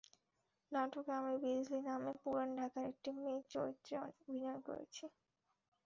[0.71, 5.03] নাটকে আমি বিজলী নামে পুরান ঢাকার একটি মেয়ের চরিত্রে অভিনয় করেছি।